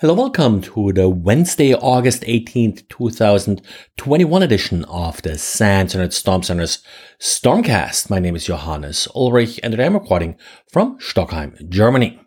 [0.00, 6.84] Hello, welcome to the Wednesday, August 18th, 2021 edition of the SANS Internet Storm Center's
[7.18, 8.08] Stormcast.
[8.08, 10.36] My name is Johannes Ulrich and I'm recording
[10.70, 12.20] from Stockholm, Germany.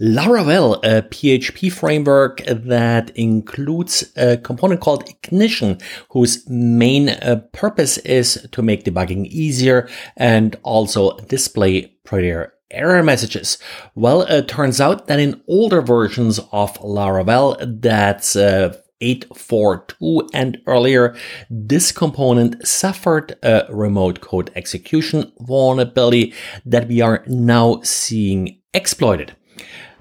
[0.00, 5.78] Laravel, a PHP framework that includes a component called Ignition,
[6.08, 13.58] whose main uh, purpose is to make debugging easier and also display prettier error messages?
[13.94, 21.14] Well, it turns out that in older versions of Laravel, that's uh, 842 and earlier,
[21.50, 26.32] this component suffered a remote code execution vulnerability
[26.64, 29.36] that we are now seeing exploited.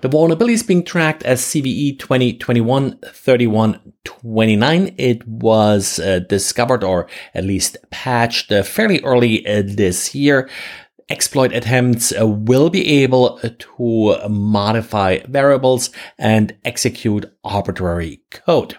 [0.01, 4.95] The vulnerability is being tracked as CVE 2021-3129.
[4.97, 10.49] It was uh, discovered or at least patched uh, fairly early uh, this year
[11.11, 18.77] exploit attempts uh, will be able to modify variables and execute arbitrary code.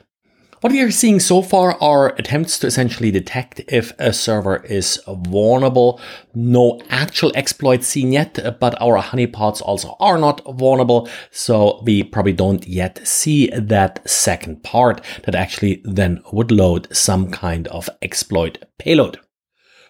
[0.63, 5.01] What we are seeing so far are attempts to essentially detect if a server is
[5.09, 6.01] vulnerable.
[6.37, 11.09] No actual exploits seen yet, but our honeypots also are not vulnerable.
[11.33, 17.33] So we probably don't yet see that second part that actually then would load some
[17.33, 19.19] kind of exploit payload.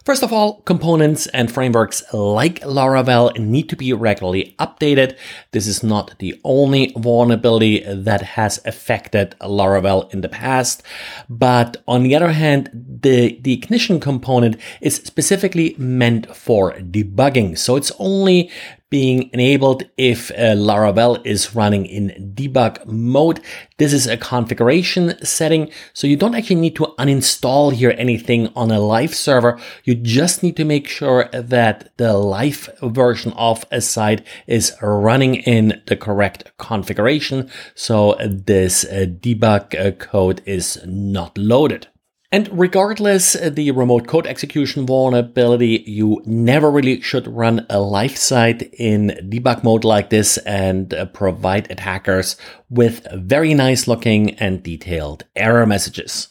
[0.04, 5.16] First of all, components and frameworks like Laravel need to be regularly updated.
[5.52, 10.82] This is not the only vulnerability that has affected Laravel in the past.
[11.28, 17.56] But on the other hand, the, the ignition component is specifically meant for debugging.
[17.56, 18.50] So it's only
[18.92, 23.40] being enabled if uh, Laravel is running in debug mode.
[23.78, 28.70] This is a configuration setting, so you don't actually need to uninstall here anything on
[28.70, 29.58] a live server.
[29.84, 35.36] You just need to make sure that the live version of a site is running
[35.36, 41.88] in the correct configuration, so this uh, debug uh, code is not loaded.
[42.32, 48.62] And regardless the remote code execution vulnerability, you never really should run a live site
[48.72, 52.38] in debug mode like this and uh, provide attackers
[52.70, 56.28] with very nice looking and detailed error messages.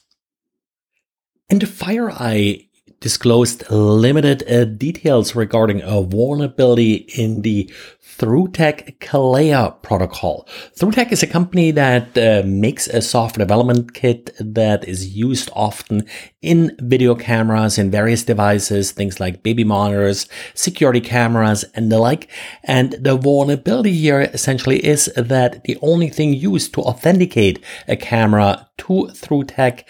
[1.51, 2.69] And FireEye
[3.01, 7.69] disclosed limited uh, details regarding a vulnerability in the
[8.17, 10.47] ThroughTek Kalay protocol.
[10.77, 16.05] ThroughTek is a company that uh, makes a software development kit that is used often
[16.43, 22.29] in video cameras in various devices, things like baby monitors, security cameras, and the like.
[22.63, 28.69] And the vulnerability here essentially is that the only thing used to authenticate a camera
[28.77, 29.83] to ThroughTek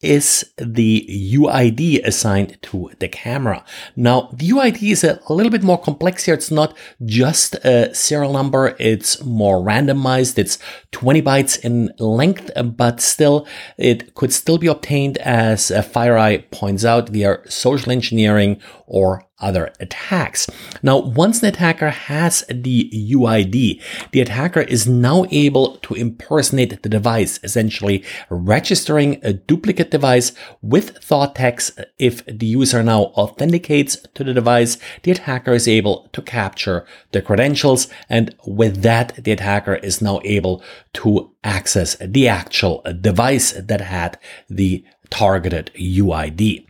[0.00, 3.64] is the UID assigned to the camera.
[3.96, 6.34] Now, the UID is a little bit more complex here.
[6.34, 8.76] It's not just a serial number.
[8.78, 10.38] It's more randomized.
[10.38, 10.58] It's
[10.92, 17.08] 20 bytes in length, but still, it could still be obtained as FireEye points out
[17.08, 20.48] via social engineering or other attacks.
[20.82, 23.82] Now, once the attacker has the UID,
[24.12, 30.32] the attacker is now able to impersonate the device, essentially registering a duplicate device
[30.62, 31.84] with ThroughTek.
[31.98, 37.22] If the user now authenticates to the device, the attacker is able to capture the
[37.22, 37.88] credentials.
[38.08, 40.62] And with that, the attacker is now able
[40.94, 44.18] to access the actual device that had
[44.50, 46.67] the targeted UID.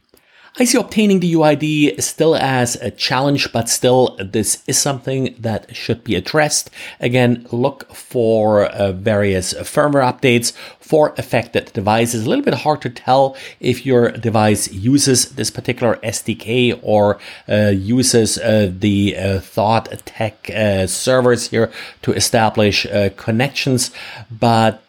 [0.61, 5.77] I see obtaining the UID still as a challenge, but still this is something that
[5.77, 6.69] should be addressed.
[6.99, 12.27] Again, look for uh, various firmware updates for affected devices.
[12.27, 17.69] A little bit hard to tell if your device uses this particular SDK or uh,
[17.69, 21.71] uses uh, the uh, Thought Tech uh, servers here
[22.03, 23.93] to establish uh, connections,
[24.29, 24.83] but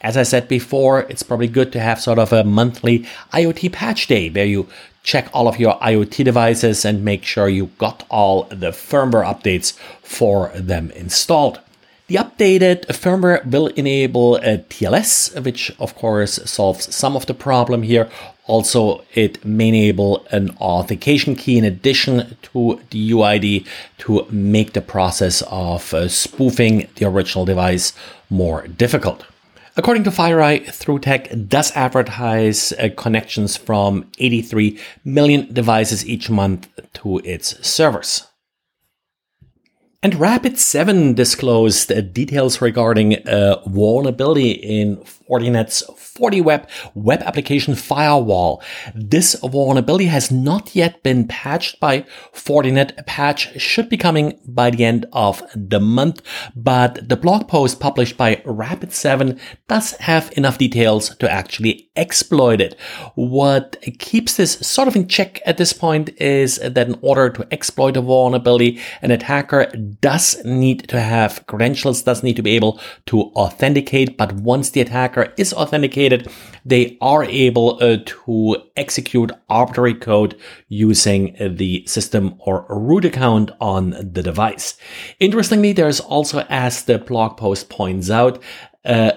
[0.00, 3.00] as I said before, it's probably good to have sort of a monthly
[3.32, 4.68] IoT patch day where you
[5.02, 9.72] check all of your IoT devices and make sure you got all the firmware updates
[10.02, 11.60] for them installed.
[12.06, 17.82] The updated firmware will enable a TLS, which of course solves some of the problem
[17.82, 18.08] here.
[18.46, 23.66] Also, it may enable an authentication key in addition to the UID
[23.98, 27.92] to make the process of spoofing the original device
[28.30, 29.26] more difficult.
[29.78, 37.18] According to FireEye, ThroughTek does advertise uh, connections from 83 million devices each month to
[37.18, 38.26] its servers.
[40.00, 48.62] And Rapid7 disclosed uh, details regarding a vulnerability in Fortinet's FortiWeb web application firewall.
[48.94, 52.02] This vulnerability has not yet been patched by
[52.32, 52.96] Fortinet.
[52.96, 56.22] A patch should be coming by the end of the month,
[56.54, 59.36] but the blog post published by Rapid7
[59.66, 62.78] does have enough details to actually exploit it.
[63.16, 67.48] What keeps this sort of in check at this point is that in order to
[67.52, 69.70] exploit a vulnerability, an attacker
[70.00, 74.16] does need to have credentials, does need to be able to authenticate.
[74.16, 76.30] But once the attacker is authenticated,
[76.64, 80.38] they are able uh, to execute arbitrary code
[80.68, 84.76] using the system or root account on the device.
[85.20, 88.42] Interestingly, there's also, as the blog post points out,
[88.84, 89.12] uh,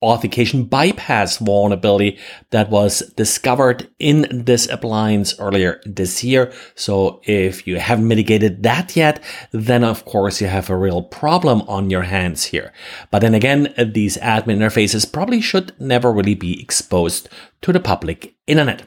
[0.00, 2.18] authentication bypass vulnerability
[2.50, 6.52] that was discovered in this appliance earlier this year.
[6.74, 11.62] So if you haven't mitigated that yet, then of course you have a real problem
[11.62, 12.72] on your hands here.
[13.10, 17.28] But then again, these admin interfaces probably should never really be exposed
[17.62, 18.86] to the public internet.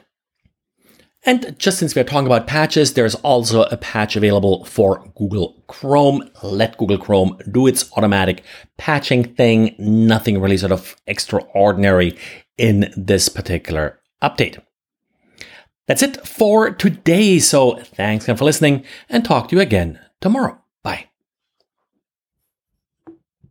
[1.24, 6.28] And just since we're talking about patches, there's also a patch available for Google Chrome.
[6.42, 8.42] Let Google Chrome do its automatic
[8.76, 9.76] patching thing.
[9.78, 12.18] Nothing really sort of extraordinary
[12.58, 14.60] in this particular update.
[15.86, 17.38] That's it for today.
[17.38, 20.58] So thanks again for listening and talk to you again tomorrow.
[20.82, 21.11] Bye.